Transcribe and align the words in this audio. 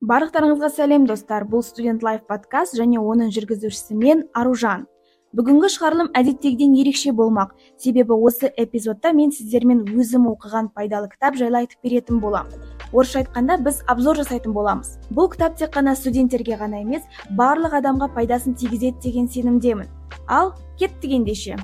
барлықтарыңызға 0.00 0.70
сәлем 0.72 1.04
достар. 1.06 1.44
Бұл 1.44 1.62
студент 1.64 2.02
лайф 2.02 2.24
подкаст 2.28 2.76
және 2.78 3.00
оның 3.00 3.30
жүргізушісі 3.36 3.98
мен 4.00 4.24
аружан. 4.32 4.86
Бүгінгі 5.36 5.68
шығарылым 5.70 6.08
әдеттегіден 6.16 6.72
ерекше 6.80 7.12
болмақ. 7.12 7.52
Себебі 7.76 8.16
осы 8.16 8.48
эпизодта 8.56 9.12
мен 9.12 9.30
сіздермен 9.30 9.84
өзім 9.92 10.26
оқыған 10.32 10.72
пайдалы 10.74 11.12
кітап 11.12 11.36
жайлы 11.36 11.62
айтып 11.62 11.84
беретін 11.84 12.18
боламын 12.24 12.70
орысша 12.92 13.20
айтқанда 13.20 13.60
біз 13.62 13.84
обзор 13.86 14.18
жасайтын 14.18 14.52
боламыз. 14.52 14.96
Бұл 15.14 15.30
кітап 15.30 15.54
тек 15.58 15.70
қана 15.76 15.94
студенттерге 15.94 16.56
ғана 16.58 16.80
емес 16.82 17.04
барлық 17.38 17.76
адамға 17.78 18.10
пайдасын 18.16 18.56
тигізеді 18.58 18.98
деген 19.04 19.28
сенімдемін. 19.28 19.86
Ал 20.26 20.54
кеттік 20.78 21.12
ендеше 21.20 21.54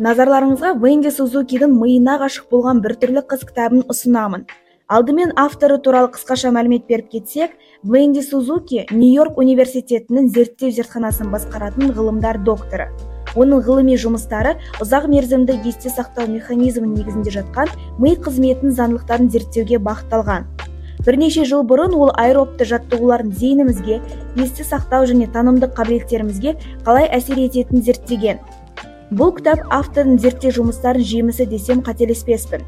назарларыңызға 0.00 0.70
венди 0.80 1.10
сузукидің 1.12 1.74
миына 1.76 2.14
ғашық 2.22 2.46
болған 2.48 2.78
біртүрлі 2.80 3.20
қыз 3.28 3.42
кітабын 3.50 3.82
ұсынамын. 3.92 4.46
Алдымен 4.88 5.34
авторы 5.36 5.76
туралы 5.84 6.08
қысқаша 6.14 6.48
мәлімет 6.56 6.86
беріп 6.88 7.10
кетсек 7.12 7.52
венди 7.84 8.22
сузуки 8.24 8.86
нью 8.90 9.10
йорк 9.12 9.36
университетінің 9.38 10.30
зерттеу 10.32 10.72
зертханасын 10.72 11.28
басқаратын 11.34 11.92
ғылымдар 11.92 12.40
докторы. 12.46 12.88
Оның 13.36 13.60
ғылыми 13.66 13.98
жұмыстары 14.00 14.56
ұзақ 14.80 15.04
мерзімді 15.12 15.58
есте 15.68 15.92
сақтау 15.92 16.32
механизмі 16.32 16.88
негізінде 16.94 17.36
жатқан 17.36 17.68
ми 18.00 18.14
қызметінің 18.16 18.72
заңдылықтарын 18.80 19.28
зерттеуге 19.30 19.82
бағытталған. 19.84 20.48
Бірнеше 21.04 21.44
жыл 21.48 21.62
бұрын 21.68 21.94
ол 21.96 22.10
аэробты 22.16 22.64
жаттығулардың 22.72 23.36
зейінімізге 23.36 24.00
есте 24.40 24.64
сақтау 24.64 25.06
және 25.08 25.28
танымдық 25.32 25.76
қабілеттерімізге 25.76 26.56
қалай 26.88 27.06
әсер 27.08 27.40
ететінін 27.40 27.86
зерттеген. 27.86 28.42
Бұл 29.10 29.32
кітап 29.34 29.64
автордың 29.74 30.20
зерттеу 30.22 30.52
жұмыстарының 30.54 31.06
жемісі 31.06 31.46
десем 31.50 31.80
қателеспеспін. 31.82 32.62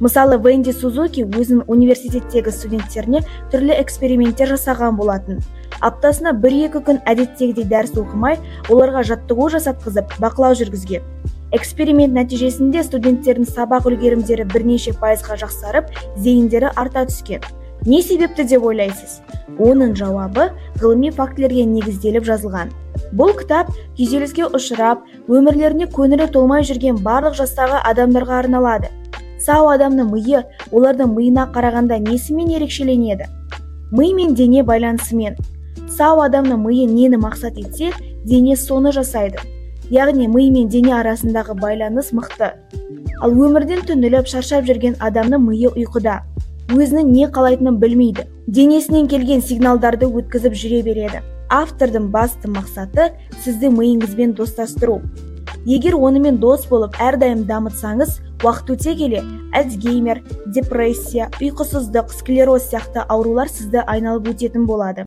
Мысалы 0.00 0.36
венди 0.40 0.72
сузуки 0.72 1.24
өзінің 1.24 1.66
университеттегі 1.72 2.52
студенттеріне 2.52 3.22
түрлі 3.52 3.76
эксперименттер 3.80 4.52
жасаған 4.52 4.96
болатын. 4.96 5.40
Аптасына 5.80 6.34
бір 6.36 6.56
екі 6.66 6.82
күн 6.84 7.00
әдеттегідей 7.08 7.64
дәріс 7.68 7.96
оқымай 8.00 8.36
оларға 8.68 9.04
жаттығу 9.08 9.48
жасатқызып 9.56 10.16
бақылау 10.20 10.56
жүргізген. 10.60 11.04
Эксперимент 11.56 12.12
нәтижесінде 12.16 12.84
студенттердің 12.84 13.48
сабақ 13.48 13.88
үлгерімдері 13.88 14.44
бірнеше 14.52 14.92
пайызға 15.00 15.40
жақсарып 15.40 15.88
зейіндері 16.16 16.74
арта 16.76 17.06
түскен. 17.08 17.40
Не 17.88 18.02
себепті 18.04 18.44
деп 18.44 18.64
ойлайсыз? 18.68 19.22
Оның 19.56 19.96
жауабы 19.96 20.50
ғылыми 20.80 21.10
фактілерге 21.16 21.64
негізделіп 21.64 22.28
жазылған. 22.28 22.72
Бұл 23.16 23.32
кітап 23.38 23.70
күйзеліске 23.98 24.46
ұшырап 24.54 25.02
өмірлеріне 25.28 25.88
көңілі 25.90 26.30
толмай 26.34 26.64
жүрген 26.66 27.00
барлық 27.04 27.36
жастағы 27.38 27.80
адамдарға 27.90 28.38
арналады. 28.44 28.90
Сау 29.40 29.70
адамның 29.72 30.10
миы 30.12 30.42
олардың 30.70 31.14
миына 31.16 31.46
қарағанда 31.54 31.98
несімен 32.04 32.50
ерекшеленеді? 32.58 33.26
Ми 33.90 34.12
мен 34.14 34.34
дене 34.34 34.62
байланысымен. 34.62 35.38
Сау 35.88 36.20
адамның 36.22 36.60
миы 36.66 36.86
нені 36.86 37.18
мақсат 37.18 37.58
етсе 37.58 37.90
дене 38.24 38.56
соны 38.56 38.92
жасайды. 38.92 39.40
Яғни 39.90 40.28
ми 40.28 40.50
мен 40.50 40.68
дене 40.68 40.94
арасындағы 40.94 41.56
байланыс 41.58 42.12
мықты. 42.12 42.52
Ал 43.20 43.32
өмірден 43.32 43.82
түңіліп 43.88 44.28
шаршап 44.30 44.68
жүрген 44.68 45.00
адамның 45.00 45.42
миы 45.48 45.72
ұйқыда. 45.72 46.20
Өзінің 46.70 47.10
не 47.10 47.26
қалайтынын 47.26 47.80
білмейді. 47.82 48.28
Денесінен 48.46 49.08
келген 49.10 49.42
сигналдарды 49.42 50.06
өткізіп 50.06 50.54
жүре 50.54 50.84
береді. 50.86 51.24
Автордың 51.50 52.08
басты 52.14 52.48
мақсаты 52.50 53.10
сізді 53.44 53.70
миыңызбен 53.74 54.34
достастыру. 54.38 55.00
Егер 55.66 55.96
онымен 55.98 56.38
дос 56.40 56.64
болып 56.70 56.94
әрдайым 57.02 57.42
дамытсаңыз 57.48 58.14
уақыт 58.40 58.70
өте 58.76 58.94
келе 58.96 59.20
альцгеймер 59.52 60.22
депрессия 60.46 61.28
ұйқысыздық 61.40 62.14
склероз 62.16 62.70
сияқты 62.70 63.04
аурулар 63.04 63.50
сізді 63.52 63.82
айналып 63.84 64.30
өтетін 64.32 64.64
болады. 64.70 65.04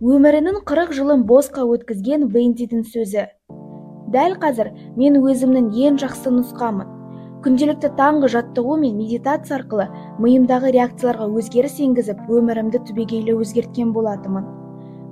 Өмірінің 0.00 0.62
қырық 0.68 0.94
жылын 0.96 1.26
босқа 1.28 1.66
өткізген 1.66 2.30
вендидің 2.30 2.86
сөзі. 2.88 3.26
Дәл 4.14 4.38
қазір 4.40 4.70
мен 4.96 5.18
өзімнің 5.20 5.74
ең 5.88 5.98
жақсы 6.00 6.32
нұсқамын. 6.38 6.99
Күнделікті 7.44 7.88
таңғы 7.96 8.28
жаттығу 8.34 8.74
мен 8.82 8.96
медитация 9.00 9.56
арқылы 9.56 9.86
миымдағы 10.20 10.72
реакцияларға 10.76 11.28
өзгеріс 11.40 11.78
енгізіп 11.86 12.26
өмірімді 12.28 12.82
түбегейлі 12.88 13.36
өзгерткен 13.40 13.94
болатынмын. 13.94 14.48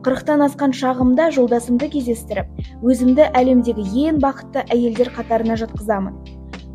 Қырықтан 0.04 0.44
асқан 0.44 0.74
шағымда 0.76 1.30
жолдасымды 1.36 1.88
кездестіріп 1.94 2.84
өзімді 2.84 3.30
әлемдегі 3.32 3.86
ең 4.10 4.20
бақытты 4.20 4.66
әйелдер 4.68 5.08
қатарына 5.16 5.56
жатқызамын. 5.62 6.18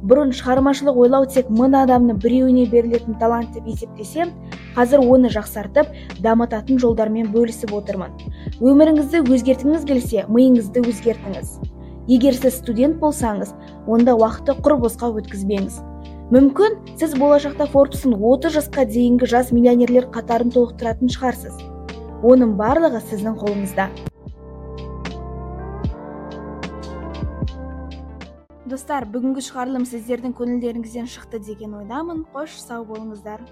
Бұрын 0.04 0.34
шығармашылық 0.36 0.98
ойлау 1.00 1.30
тек 1.32 1.52
мың 1.54 1.78
адамның 1.84 2.18
біреуіне 2.24 2.66
берілетін 2.74 3.20
талант 3.22 3.54
деп 3.54 3.70
есептесем 3.70 4.34
қазір 4.74 5.06
оны 5.06 5.30
жақсартып 5.32 5.94
дамытатын 6.26 6.82
жолдармен 6.82 7.30
бөлісіп 7.32 7.72
отырмын. 7.78 8.18
Өміріңізді 8.58 9.24
өзгерткіңіз 9.30 9.86
келсе 9.88 10.26
миыңызды 10.28 10.84
өзгертіңіз. 10.84 11.56
Егер 12.12 12.36
сіз 12.36 12.58
студент 12.60 12.98
болсаңыз 13.00 13.54
онда 13.88 14.16
уақытты 14.16 14.56
құр 14.64 14.78
босқа 14.84 15.10
өткізбеңіз. 15.20 15.82
Мүмкін 16.34 16.78
сіз 16.98 17.18
болашақта 17.20 17.68
форбстың 17.70 18.16
30 18.16 18.56
жасқа 18.56 18.86
дейінгі 18.90 19.28
жас 19.30 19.52
миллионерлер 19.52 20.08
қатарын 20.14 20.54
толықтыратын 20.56 21.12
шығарсыз. 21.14 21.60
Оның 22.24 22.56
барлығы 22.58 23.04
сіздің 23.10 23.36
қолыңызда. 23.42 23.90
Достар 28.72 29.06
бүгінгі 29.12 29.44
шығарылым 29.46 29.84
сіздердің 29.86 30.32
көңілдеріңізден 30.40 31.12
шықты 31.12 31.44
деген 31.44 31.76
ойдамын. 31.84 32.24
Қош 32.34 32.56
сау 32.64 32.88
болыңыздар. 32.88 33.44